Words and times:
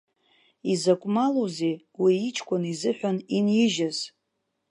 Изакә 0.71 1.07
малузеи, 1.13 1.75
уи 2.01 2.13
иҷкәын 2.29 2.63
изыҳәан 2.71 3.17
инижьыз. 3.37 3.97